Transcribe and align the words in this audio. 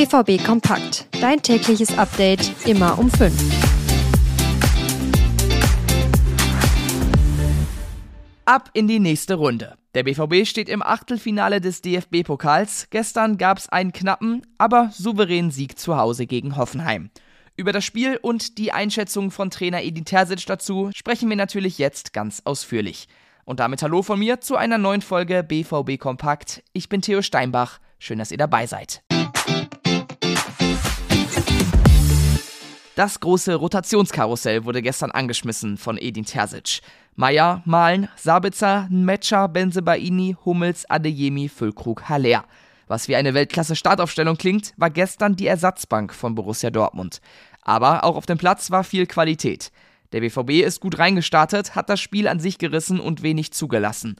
BVB 0.00 0.42
Kompakt. 0.42 1.04
Dein 1.20 1.42
tägliches 1.42 1.98
Update 1.98 2.66
immer 2.66 2.98
um 2.98 3.10
5. 3.10 3.34
Ab 8.46 8.70
in 8.72 8.88
die 8.88 8.98
nächste 8.98 9.34
Runde. 9.34 9.76
Der 9.94 10.04
BVB 10.04 10.46
steht 10.48 10.70
im 10.70 10.82
Achtelfinale 10.82 11.60
des 11.60 11.82
DFB-Pokals. 11.82 12.86
Gestern 12.88 13.36
gab 13.36 13.58
es 13.58 13.68
einen 13.68 13.92
knappen, 13.92 14.40
aber 14.56 14.88
souveränen 14.90 15.50
Sieg 15.50 15.78
zu 15.78 15.98
Hause 15.98 16.26
gegen 16.26 16.56
Hoffenheim. 16.56 17.10
Über 17.54 17.72
das 17.72 17.84
Spiel 17.84 18.18
und 18.22 18.56
die 18.56 18.72
Einschätzung 18.72 19.30
von 19.30 19.50
Trainer 19.50 19.82
Edin 19.82 20.06
Terzic 20.06 20.46
dazu 20.46 20.88
sprechen 20.94 21.28
wir 21.28 21.36
natürlich 21.36 21.76
jetzt 21.76 22.14
ganz 22.14 22.40
ausführlich. 22.46 23.06
Und 23.44 23.60
damit 23.60 23.82
hallo 23.82 24.00
von 24.00 24.18
mir 24.18 24.40
zu 24.40 24.56
einer 24.56 24.78
neuen 24.78 25.02
Folge 25.02 25.42
BVB 25.42 25.98
Kompakt. 25.98 26.62
Ich 26.72 26.88
bin 26.88 27.02
Theo 27.02 27.20
Steinbach. 27.20 27.80
Schön, 27.98 28.18
dass 28.18 28.32
ihr 28.32 28.38
dabei 28.38 28.66
seid. 28.66 29.02
Das 33.00 33.18
große 33.18 33.54
Rotationskarussell 33.54 34.66
wurde 34.66 34.82
gestern 34.82 35.10
angeschmissen 35.10 35.78
von 35.78 35.96
Edin 35.96 36.26
Terzic. 36.26 36.82
Meier, 37.16 37.62
Malen, 37.64 38.10
Sabitzer, 38.14 38.88
Metscher, 38.90 39.48
Benzebaini, 39.48 40.36
Hummels, 40.44 40.84
Adeyemi, 40.90 41.48
Füllkrug, 41.48 42.10
Haller. 42.10 42.44
Was 42.88 43.08
wie 43.08 43.16
eine 43.16 43.32
Weltklasse-Startaufstellung 43.32 44.36
klingt, 44.36 44.74
war 44.76 44.90
gestern 44.90 45.34
die 45.34 45.46
Ersatzbank 45.46 46.12
von 46.12 46.34
Borussia 46.34 46.68
Dortmund. 46.68 47.22
Aber 47.62 48.04
auch 48.04 48.16
auf 48.16 48.26
dem 48.26 48.36
Platz 48.36 48.70
war 48.70 48.84
viel 48.84 49.06
Qualität. 49.06 49.72
Der 50.12 50.20
BVB 50.20 50.62
ist 50.62 50.80
gut 50.80 50.98
reingestartet, 50.98 51.74
hat 51.74 51.88
das 51.88 52.00
Spiel 52.00 52.28
an 52.28 52.38
sich 52.38 52.58
gerissen 52.58 53.00
und 53.00 53.22
wenig 53.22 53.54
zugelassen. 53.54 54.16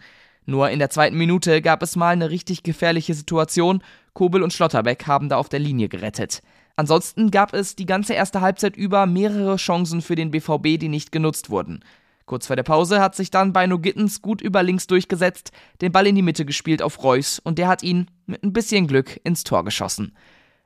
Nur 0.46 0.70
in 0.70 0.78
der 0.78 0.88
zweiten 0.88 1.18
Minute 1.18 1.60
gab 1.60 1.82
es 1.82 1.96
mal 1.96 2.14
eine 2.14 2.30
richtig 2.30 2.62
gefährliche 2.62 3.12
Situation. 3.12 3.82
Kobel 4.14 4.42
und 4.42 4.54
Schlotterbeck 4.54 5.06
haben 5.06 5.28
da 5.28 5.36
auf 5.36 5.50
der 5.50 5.60
Linie 5.60 5.90
gerettet. 5.90 6.40
Ansonsten 6.80 7.30
gab 7.30 7.52
es 7.52 7.76
die 7.76 7.84
ganze 7.84 8.14
erste 8.14 8.40
Halbzeit 8.40 8.74
über 8.74 9.04
mehrere 9.04 9.56
Chancen 9.56 10.00
für 10.00 10.14
den 10.14 10.30
BVB, 10.30 10.80
die 10.80 10.88
nicht 10.88 11.12
genutzt 11.12 11.50
wurden. 11.50 11.84
Kurz 12.24 12.46
vor 12.46 12.56
der 12.56 12.62
Pause 12.62 13.02
hat 13.02 13.14
sich 13.14 13.30
dann 13.30 13.52
Beino 13.52 13.78
Gittens 13.78 14.22
gut 14.22 14.40
über 14.40 14.62
links 14.62 14.86
durchgesetzt, 14.86 15.52
den 15.82 15.92
Ball 15.92 16.06
in 16.06 16.14
die 16.14 16.22
Mitte 16.22 16.46
gespielt 16.46 16.80
auf 16.80 17.04
Reus 17.04 17.38
und 17.38 17.58
der 17.58 17.68
hat 17.68 17.82
ihn 17.82 18.06
mit 18.24 18.42
ein 18.42 18.54
bisschen 18.54 18.86
Glück 18.86 19.20
ins 19.24 19.44
Tor 19.44 19.62
geschossen. 19.62 20.16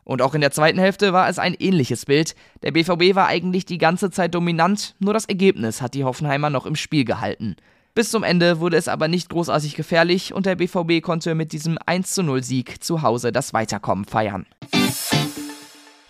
Und 0.05 0.23
auch 0.23 0.37
in 0.37 0.41
der 0.41 0.53
zweiten 0.53 0.79
Hälfte 0.79 1.13
war 1.13 1.29
es 1.29 1.41
ein 1.41 1.55
ähnliches 1.55 2.07
Bild. 2.07 2.37
Der 2.63 2.71
BVB 2.71 3.17
war 3.17 3.27
eigentlich 3.27 3.65
die 3.67 3.79
ganze 3.79 4.13
Zeit 4.13 4.37
dominant, 4.37 4.95
nur 5.01 5.15
das 5.15 5.25
Ergebnis 5.25 5.83
hat 5.83 5.95
die 5.95 6.05
Hoffenheimer 6.05 6.49
noch 6.49 6.65
im 6.65 6.77
Spiel 6.77 7.05
gehalten. 7.05 7.57
Bis 7.97 8.13
zum 8.13 8.23
Ende 8.23 8.61
wurde 8.61 8.77
es 8.77 8.87
aber 8.87 9.09
nicht 9.09 9.31
großartig 9.31 9.75
gefährlich 9.75 10.33
und 10.33 10.47
der 10.47 10.55
BVB 10.55 11.03
konnte 11.03 11.35
mit 11.35 11.51
diesem 11.51 11.77
1:0 11.77 12.45
Sieg 12.45 12.85
zu 12.85 13.03
Hause 13.03 13.33
das 13.33 13.53
Weiterkommen 13.53 14.05
feiern. 14.05 14.47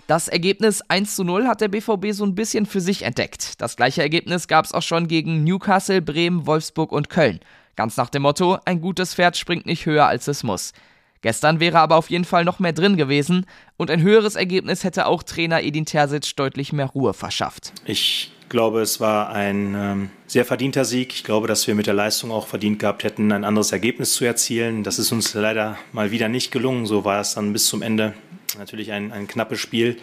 Das 0.06 0.28
Ergebnis 0.28 0.82
1 0.88 1.16
zu 1.16 1.24
0 1.24 1.46
hat 1.46 1.62
der 1.62 1.68
BVB 1.68 2.12
so 2.12 2.26
ein 2.26 2.34
bisschen 2.34 2.66
für 2.66 2.82
sich 2.82 3.02
entdeckt. 3.02 3.58
Das 3.62 3.74
gleiche 3.74 4.02
Ergebnis 4.02 4.48
gab 4.48 4.66
es 4.66 4.72
auch 4.72 4.82
schon 4.82 5.08
gegen 5.08 5.44
Newcastle, 5.44 6.02
Bremen, 6.02 6.46
Wolfsburg 6.46 6.92
und 6.92 7.08
Köln. 7.08 7.40
Ganz 7.74 7.96
nach 7.96 8.10
dem 8.10 8.22
Motto, 8.22 8.58
ein 8.66 8.82
gutes 8.82 9.14
Pferd 9.14 9.38
springt 9.38 9.64
nicht 9.64 9.86
höher 9.86 10.06
als 10.06 10.28
es 10.28 10.42
muss. 10.42 10.74
Gestern 11.22 11.58
wäre 11.58 11.78
aber 11.78 11.96
auf 11.96 12.10
jeden 12.10 12.26
Fall 12.26 12.44
noch 12.44 12.58
mehr 12.58 12.74
drin 12.74 12.98
gewesen 12.98 13.46
und 13.78 13.90
ein 13.90 14.02
höheres 14.02 14.36
Ergebnis 14.36 14.84
hätte 14.84 15.06
auch 15.06 15.22
Trainer 15.22 15.62
Edin 15.62 15.86
Terzic 15.86 16.36
deutlich 16.36 16.74
mehr 16.74 16.84
Ruhe 16.84 17.14
verschafft. 17.14 17.72
Ich 17.86 18.30
glaube, 18.50 18.82
es 18.82 19.00
war 19.00 19.30
ein 19.30 19.74
ähm, 19.74 20.10
sehr 20.26 20.44
verdienter 20.44 20.84
Sieg. 20.84 21.14
Ich 21.14 21.24
glaube, 21.24 21.48
dass 21.48 21.66
wir 21.66 21.74
mit 21.74 21.86
der 21.86 21.94
Leistung 21.94 22.30
auch 22.30 22.46
verdient 22.46 22.78
gehabt 22.78 23.04
hätten, 23.04 23.32
ein 23.32 23.42
anderes 23.42 23.72
Ergebnis 23.72 24.12
zu 24.12 24.26
erzielen. 24.26 24.84
Das 24.84 24.98
ist 24.98 25.12
uns 25.12 25.32
leider 25.32 25.78
mal 25.92 26.10
wieder 26.10 26.28
nicht 26.28 26.50
gelungen. 26.50 26.84
So 26.84 27.06
war 27.06 27.20
es 27.20 27.34
dann 27.34 27.54
bis 27.54 27.66
zum 27.66 27.80
Ende 27.80 28.12
Natürlich 28.58 28.92
ein, 28.92 29.12
ein 29.12 29.26
knappes 29.26 29.60
Spiel, 29.60 29.96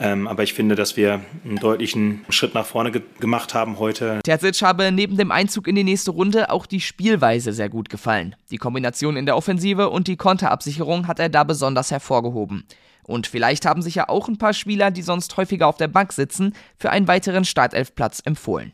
ähm, 0.00 0.26
aber 0.26 0.42
ich 0.42 0.54
finde, 0.54 0.74
dass 0.74 0.96
wir 0.96 1.20
einen 1.44 1.56
deutlichen 1.56 2.24
Schritt 2.28 2.54
nach 2.54 2.66
vorne 2.66 2.90
ge 2.90 3.02
gemacht 3.20 3.54
haben 3.54 3.78
heute. 3.78 4.20
Terzic 4.24 4.62
habe 4.62 4.90
neben 4.92 5.16
dem 5.16 5.30
Einzug 5.30 5.68
in 5.68 5.74
die 5.74 5.84
nächste 5.84 6.10
Runde 6.10 6.50
auch 6.50 6.66
die 6.66 6.80
Spielweise 6.80 7.52
sehr 7.52 7.68
gut 7.68 7.88
gefallen. 7.88 8.34
Die 8.50 8.58
Kombination 8.58 9.16
in 9.16 9.26
der 9.26 9.36
Offensive 9.36 9.90
und 9.90 10.08
die 10.08 10.16
Konterabsicherung 10.16 11.06
hat 11.06 11.18
er 11.18 11.28
da 11.28 11.44
besonders 11.44 11.90
hervorgehoben. 11.90 12.64
Und 13.04 13.26
vielleicht 13.26 13.66
haben 13.66 13.82
sich 13.82 13.96
ja 13.96 14.08
auch 14.08 14.28
ein 14.28 14.38
paar 14.38 14.52
Spieler, 14.52 14.90
die 14.90 15.02
sonst 15.02 15.36
häufiger 15.36 15.66
auf 15.66 15.76
der 15.76 15.88
Bank 15.88 16.12
sitzen, 16.12 16.54
für 16.76 16.90
einen 16.90 17.08
weiteren 17.08 17.44
Startelfplatz 17.44 18.20
empfohlen. 18.24 18.72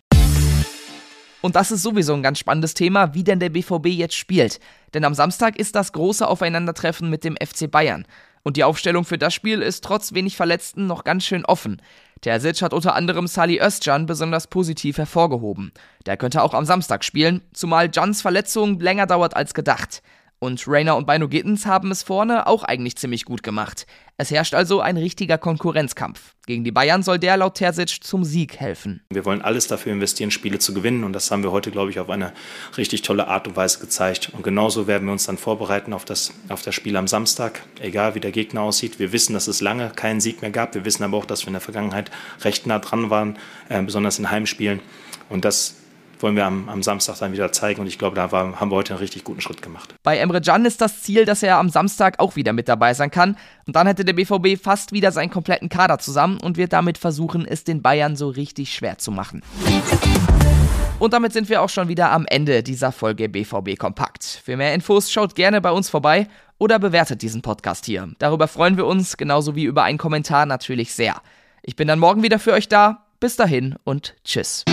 Und 1.40 1.54
das 1.54 1.70
ist 1.70 1.82
sowieso 1.82 2.14
ein 2.14 2.22
ganz 2.22 2.38
spannendes 2.38 2.74
Thema, 2.74 3.14
wie 3.14 3.22
denn 3.22 3.38
der 3.38 3.50
BVB 3.50 3.86
jetzt 3.86 4.16
spielt. 4.16 4.58
Denn 4.92 5.04
am 5.04 5.14
Samstag 5.14 5.56
ist 5.56 5.76
das 5.76 5.92
große 5.92 6.26
Aufeinandertreffen 6.26 7.08
mit 7.08 7.24
dem 7.24 7.36
FC 7.36 7.70
Bayern. 7.70 8.06
Und 8.48 8.56
die 8.56 8.64
Aufstellung 8.64 9.04
für 9.04 9.18
das 9.18 9.34
Spiel 9.34 9.60
ist 9.60 9.84
trotz 9.84 10.14
wenig 10.14 10.34
Verletzten 10.34 10.86
noch 10.86 11.04
ganz 11.04 11.26
schön 11.26 11.44
offen. 11.44 11.82
Terzic 12.22 12.62
hat 12.62 12.72
unter 12.72 12.94
anderem 12.94 13.26
Sali 13.26 13.60
Özcan 13.60 14.06
besonders 14.06 14.46
positiv 14.46 14.96
hervorgehoben. 14.96 15.70
Der 16.06 16.16
könnte 16.16 16.40
auch 16.40 16.54
am 16.54 16.64
Samstag 16.64 17.04
spielen, 17.04 17.42
zumal 17.52 17.90
Jans 17.92 18.22
Verletzung 18.22 18.80
länger 18.80 19.04
dauert 19.04 19.36
als 19.36 19.52
gedacht. 19.52 20.02
Und 20.40 20.64
Rainer 20.68 20.96
und 20.96 21.04
Beino 21.04 21.28
Gittens 21.28 21.66
haben 21.66 21.90
es 21.90 22.04
vorne 22.04 22.46
auch 22.46 22.62
eigentlich 22.62 22.96
ziemlich 22.96 23.24
gut 23.24 23.42
gemacht. 23.42 23.86
Es 24.18 24.30
herrscht 24.30 24.54
also 24.54 24.80
ein 24.80 24.96
richtiger 24.96 25.36
Konkurrenzkampf. 25.36 26.34
Gegen 26.46 26.62
die 26.62 26.70
Bayern 26.70 27.02
soll 27.02 27.18
der 27.18 27.36
laut 27.36 27.56
Terzic 27.56 28.04
zum 28.04 28.24
Sieg 28.24 28.60
helfen. 28.60 29.02
Wir 29.10 29.24
wollen 29.24 29.42
alles 29.42 29.66
dafür 29.66 29.92
investieren, 29.92 30.30
Spiele 30.30 30.60
zu 30.60 30.74
gewinnen. 30.74 31.02
Und 31.02 31.12
das 31.12 31.32
haben 31.32 31.42
wir 31.42 31.50
heute, 31.50 31.72
glaube 31.72 31.90
ich, 31.90 31.98
auf 31.98 32.08
eine 32.08 32.32
richtig 32.76 33.02
tolle 33.02 33.26
Art 33.26 33.48
und 33.48 33.56
Weise 33.56 33.80
gezeigt. 33.80 34.30
Und 34.32 34.44
genauso 34.44 34.86
werden 34.86 35.06
wir 35.06 35.12
uns 35.12 35.26
dann 35.26 35.38
vorbereiten 35.38 35.92
auf 35.92 36.04
das, 36.04 36.32
auf 36.48 36.62
das 36.62 36.74
Spiel 36.74 36.96
am 36.96 37.08
Samstag, 37.08 37.62
egal 37.80 38.14
wie 38.14 38.20
der 38.20 38.32
Gegner 38.32 38.62
aussieht. 38.62 39.00
Wir 39.00 39.12
wissen, 39.12 39.32
dass 39.32 39.48
es 39.48 39.60
lange 39.60 39.90
keinen 39.90 40.20
Sieg 40.20 40.40
mehr 40.40 40.52
gab. 40.52 40.72
Wir 40.74 40.84
wissen 40.84 41.02
aber 41.02 41.16
auch, 41.16 41.26
dass 41.26 41.42
wir 41.42 41.48
in 41.48 41.54
der 41.54 41.60
Vergangenheit 41.60 42.12
recht 42.42 42.64
nah 42.66 42.78
dran 42.78 43.10
waren, 43.10 43.38
äh, 43.68 43.82
besonders 43.82 44.20
in 44.20 44.30
Heimspielen. 44.30 44.80
Und 45.28 45.44
das 45.44 45.74
wollen 46.22 46.36
wir 46.36 46.46
am, 46.46 46.68
am, 46.68 46.82
Samstag 46.82 47.18
dann 47.18 47.32
wieder 47.32 47.52
zeigen. 47.52 47.80
Und 47.80 47.86
ich 47.86 47.98
glaube, 47.98 48.16
da 48.16 48.32
war, 48.32 48.60
haben 48.60 48.70
wir 48.70 48.76
heute 48.76 48.94
einen 48.94 49.00
richtig 49.00 49.24
guten 49.24 49.40
Schritt 49.40 49.62
gemacht. 49.62 49.94
Bei 50.02 50.18
Emre 50.18 50.40
Can 50.40 50.64
ist 50.64 50.80
das 50.80 51.02
Ziel, 51.02 51.24
dass 51.24 51.42
er 51.42 51.58
am 51.58 51.70
Samstag 51.70 52.18
auch 52.18 52.36
wieder 52.36 52.52
mit 52.52 52.68
dabei 52.68 52.94
sein 52.94 53.10
kann. 53.10 53.36
Und 53.66 53.76
dann 53.76 53.86
hätte 53.86 54.04
der 54.04 54.12
BVB 54.12 54.60
fast 54.62 54.92
wieder 54.92 55.12
seinen 55.12 55.30
kompletten 55.30 55.68
Kader 55.68 55.98
zusammen 55.98 56.38
und 56.40 56.56
wird 56.56 56.72
damit 56.72 56.98
versuchen, 56.98 57.46
es 57.46 57.64
den 57.64 57.82
Bayern 57.82 58.16
so 58.16 58.28
richtig 58.28 58.74
schwer 58.74 58.98
zu 58.98 59.10
machen. 59.10 59.42
Und 60.98 61.12
damit 61.12 61.32
sind 61.32 61.48
wir 61.48 61.62
auch 61.62 61.68
schon 61.68 61.88
wieder 61.88 62.10
am 62.10 62.26
Ende 62.26 62.62
dieser 62.62 62.90
Folge 62.90 63.28
BVB 63.28 63.78
Kompakt. 63.78 64.24
Für 64.24 64.56
mehr 64.56 64.74
Infos 64.74 65.12
schaut 65.12 65.36
gerne 65.36 65.60
bei 65.60 65.70
uns 65.70 65.88
vorbei 65.88 66.26
oder 66.58 66.80
bewertet 66.80 67.22
diesen 67.22 67.40
Podcast 67.40 67.86
hier. 67.86 68.08
Darüber 68.18 68.48
freuen 68.48 68.76
wir 68.76 68.86
uns, 68.86 69.16
genauso 69.16 69.54
wie 69.54 69.64
über 69.64 69.84
einen 69.84 69.98
Kommentar 69.98 70.44
natürlich 70.44 70.92
sehr. 70.92 71.14
Ich 71.62 71.76
bin 71.76 71.86
dann 71.86 72.00
morgen 72.00 72.22
wieder 72.22 72.40
für 72.40 72.52
euch 72.52 72.68
da. 72.68 73.04
Bis 73.20 73.36
dahin 73.36 73.76
und 73.84 74.14
tschüss. 74.24 74.64